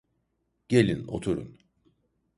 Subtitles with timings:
[0.69, 1.57] Gelin, oturun.